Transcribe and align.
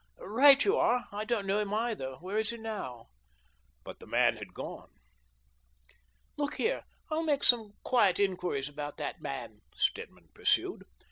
Right 0.17 0.65
you 0.65 0.77
are. 0.77 1.05
I 1.11 1.25
don't 1.25 1.45
know 1.45 1.59
him 1.59 1.75
either. 1.75 2.15
Where 2.15 2.39
is 2.39 2.49
he 2.49 2.57
now?" 2.57 3.09
But 3.83 3.99
the 3.99 4.07
man 4.07 4.37
had 4.37 4.51
gone." 4.51 4.89
Look 6.39 6.55
here, 6.55 6.85
I'll 7.11 7.21
make 7.21 7.43
some 7.43 7.73
quiet 7.83 8.17
inquiries 8.19 8.67
about 8.67 8.97
that 8.97 9.21
man," 9.21 9.61
Stedman 9.75 10.29
pursued. 10.33 10.85